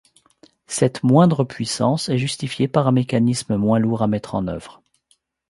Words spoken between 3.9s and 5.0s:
à mettre en œuvre.